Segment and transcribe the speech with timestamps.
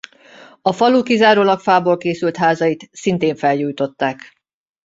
[0.61, 4.19] A falu kizárólag fából készült házait szintén felgyújtották.